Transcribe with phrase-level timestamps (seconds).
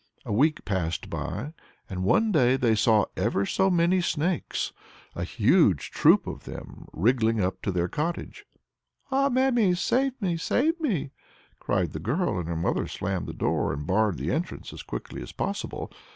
[0.25, 1.53] A week passed by,
[1.87, 4.73] and one day they saw ever so many snakes,
[5.13, 8.47] a huge troop of them, wriggling up to their cottage.
[9.11, 11.11] "Ah, mammie, save me, save me!"
[11.59, 15.21] cried the girl, and her mother slammed the door and barred the entrance as quickly
[15.21, 15.91] as possible.